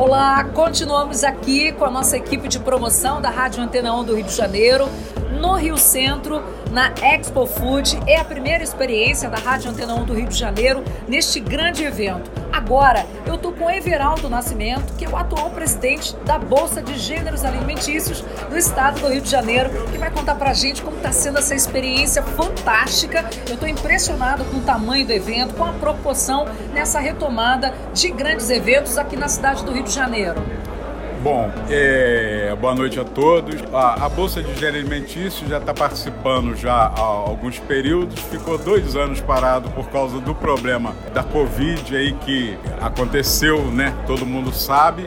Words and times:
Olá, 0.00 0.44
continuamos 0.44 1.22
aqui 1.24 1.72
com 1.72 1.84
a 1.84 1.90
nossa 1.90 2.16
equipe 2.16 2.48
de 2.48 2.58
promoção 2.58 3.20
da 3.20 3.28
Rádio 3.28 3.62
Antena 3.62 3.94
1 3.94 4.04
do 4.04 4.14
Rio 4.16 4.24
de 4.24 4.34
Janeiro, 4.34 4.88
no 5.38 5.52
Rio 5.52 5.76
Centro, 5.76 6.42
na 6.70 6.94
Expo 7.02 7.44
Food. 7.44 8.00
É 8.06 8.16
a 8.16 8.24
primeira 8.24 8.64
experiência 8.64 9.28
da 9.28 9.36
Rádio 9.36 9.70
Antena 9.70 9.94
1 9.94 10.04
do 10.06 10.14
Rio 10.14 10.26
de 10.26 10.38
Janeiro 10.38 10.82
neste 11.06 11.38
grande 11.38 11.84
evento. 11.84 12.30
Agora, 12.60 13.06
eu 13.26 13.36
estou 13.36 13.52
com 13.52 13.70
Everaldo 13.70 14.28
Nascimento, 14.28 14.92
que 14.98 15.06
é 15.06 15.08
o 15.08 15.16
atual 15.16 15.48
presidente 15.50 16.14
da 16.26 16.38
Bolsa 16.38 16.82
de 16.82 16.98
Gêneros 16.98 17.42
Alimentícios 17.42 18.20
do 18.50 18.56
estado 18.56 19.00
do 19.00 19.08
Rio 19.08 19.22
de 19.22 19.30
Janeiro, 19.30 19.70
que 19.90 19.96
vai 19.96 20.10
contar 20.10 20.34
para 20.34 20.50
a 20.50 20.54
gente 20.54 20.82
como 20.82 20.98
está 20.98 21.10
sendo 21.10 21.38
essa 21.38 21.54
experiência 21.54 22.22
fantástica. 22.22 23.24
Eu 23.48 23.54
estou 23.54 23.66
impressionado 23.66 24.44
com 24.44 24.58
o 24.58 24.60
tamanho 24.60 25.06
do 25.06 25.12
evento, 25.12 25.54
com 25.54 25.64
a 25.64 25.72
proporção 25.72 26.46
nessa 26.74 27.00
retomada 27.00 27.74
de 27.94 28.10
grandes 28.10 28.50
eventos 28.50 28.98
aqui 28.98 29.16
na 29.16 29.26
cidade 29.26 29.64
do 29.64 29.72
Rio 29.72 29.84
de 29.84 29.92
Janeiro. 29.92 30.40
Bom, 31.22 31.52
é, 31.68 32.56
boa 32.58 32.74
noite 32.74 32.98
a 32.98 33.04
todos. 33.04 33.54
A, 33.74 34.06
a 34.06 34.08
Bolsa 34.08 34.42
de 34.42 34.66
Alimentício 34.66 35.46
já 35.46 35.58
está 35.58 35.74
participando 35.74 36.56
já 36.56 36.72
há 36.72 36.98
alguns 36.98 37.58
períodos, 37.58 38.18
ficou 38.20 38.56
dois 38.56 38.96
anos 38.96 39.20
parado 39.20 39.68
por 39.72 39.90
causa 39.90 40.18
do 40.18 40.34
problema 40.34 40.94
da 41.12 41.22
Covid 41.22 41.94
aí 41.94 42.14
que 42.14 42.56
aconteceu, 42.80 43.62
né? 43.66 43.94
Todo 44.06 44.24
mundo 44.24 44.50
sabe. 44.50 45.04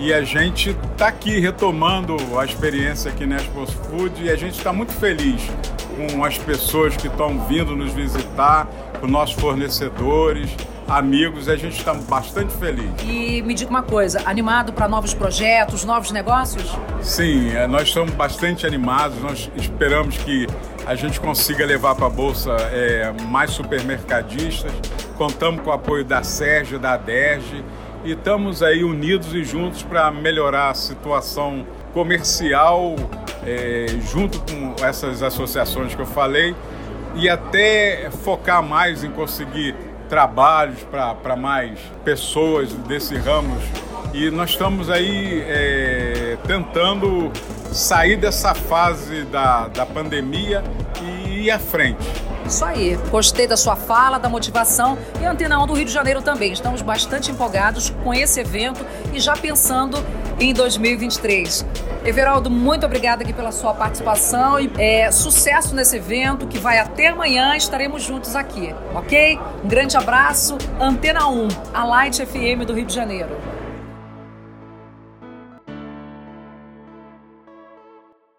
E 0.00 0.12
a 0.12 0.22
gente 0.22 0.76
está 0.90 1.06
aqui 1.06 1.38
retomando 1.38 2.16
a 2.36 2.44
experiência 2.44 3.12
aqui 3.12 3.24
na 3.24 3.36
Expo 3.36 3.64
Food 3.64 4.24
e 4.24 4.30
a 4.30 4.34
gente 4.34 4.58
está 4.58 4.72
muito 4.72 4.92
feliz 4.92 5.48
com 5.92 6.24
as 6.24 6.38
pessoas 6.38 6.96
que 6.96 7.06
estão 7.06 7.38
vindo 7.46 7.76
nos 7.76 7.92
visitar, 7.92 8.66
com 9.00 9.06
nossos 9.06 9.34
fornecedores 9.40 10.50
amigos, 10.88 11.48
a 11.48 11.56
gente 11.56 11.78
está 11.78 11.94
bastante 11.94 12.52
feliz. 12.54 12.90
E 13.02 13.42
me 13.42 13.54
diga 13.54 13.70
uma 13.70 13.82
coisa, 13.82 14.22
animado 14.26 14.72
para 14.72 14.86
novos 14.88 15.14
projetos, 15.14 15.84
novos 15.84 16.10
negócios? 16.10 16.76
Sim, 17.00 17.50
é, 17.54 17.66
nós 17.66 17.88
estamos 17.88 18.12
bastante 18.12 18.66
animados, 18.66 19.18
nós 19.20 19.50
esperamos 19.56 20.18
que 20.18 20.46
a 20.84 20.94
gente 20.94 21.20
consiga 21.20 21.64
levar 21.64 21.94
para 21.94 22.06
a 22.06 22.10
Bolsa 22.10 22.54
é, 22.72 23.12
mais 23.28 23.52
supermercadistas, 23.52 24.72
contamos 25.16 25.62
com 25.62 25.70
o 25.70 25.72
apoio 25.72 26.04
da 26.04 26.22
Sérgio, 26.22 26.78
da 26.78 26.94
ADERJ, 26.94 27.64
e 28.04 28.12
estamos 28.12 28.62
aí 28.62 28.82
unidos 28.82 29.32
e 29.32 29.44
juntos 29.44 29.82
para 29.82 30.10
melhorar 30.10 30.70
a 30.70 30.74
situação 30.74 31.64
comercial 31.94 32.96
é, 33.46 33.86
junto 34.12 34.40
essas 34.82 35.22
associações 35.22 35.94
que 35.94 36.00
eu 36.00 36.06
falei 36.06 36.54
e 37.14 37.28
até 37.28 38.10
focar 38.22 38.62
mais 38.62 39.04
em 39.04 39.10
conseguir 39.10 39.74
trabalhos 40.08 40.78
para 40.90 41.36
mais 41.36 41.78
pessoas 42.04 42.72
desse 42.72 43.16
ramo. 43.16 43.56
E 44.12 44.30
nós 44.30 44.50
estamos 44.50 44.90
aí 44.90 45.42
é, 45.46 46.36
tentando 46.46 47.32
sair 47.72 48.16
dessa 48.16 48.54
fase 48.54 49.24
da, 49.24 49.68
da 49.68 49.86
pandemia 49.86 50.62
e 51.00 51.44
ir 51.44 51.50
à 51.50 51.58
frente. 51.58 52.02
Isso 52.46 52.64
aí, 52.64 52.98
gostei 53.10 53.46
da 53.46 53.56
sua 53.56 53.76
fala, 53.76 54.18
da 54.18 54.28
motivação 54.28 54.98
e 55.20 55.24
a 55.24 55.30
Antena 55.30 55.62
1 55.62 55.66
do 55.66 55.74
Rio 55.74 55.84
de 55.84 55.92
Janeiro 55.92 56.20
também. 56.20 56.52
Estamos 56.52 56.82
bastante 56.82 57.30
empolgados 57.30 57.90
com 58.02 58.12
esse 58.12 58.40
evento 58.40 58.84
e 59.12 59.20
já 59.20 59.34
pensando 59.34 60.04
em 60.38 60.52
2023. 60.52 61.64
Everaldo, 62.04 62.50
muito 62.50 62.84
obrigada 62.84 63.22
aqui 63.22 63.32
pela 63.32 63.52
sua 63.52 63.72
participação 63.74 64.58
e 64.58 64.70
é, 64.76 65.10
sucesso 65.12 65.74
nesse 65.74 65.96
evento 65.96 66.46
que 66.48 66.58
vai 66.58 66.78
até 66.78 67.08
amanhã. 67.08 67.56
Estaremos 67.56 68.02
juntos 68.02 68.34
aqui, 68.34 68.74
ok? 68.92 69.38
Um 69.64 69.68
grande 69.68 69.96
abraço. 69.96 70.58
Antena 70.80 71.28
1, 71.28 71.48
a 71.72 71.84
Light 71.84 72.26
FM 72.26 72.66
do 72.66 72.74
Rio 72.74 72.84
de 72.84 72.92
Janeiro. 72.92 73.51